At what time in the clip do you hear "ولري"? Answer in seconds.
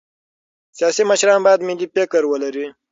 2.31-2.65